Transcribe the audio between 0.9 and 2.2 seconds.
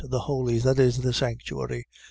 the sanctuary. 8:3.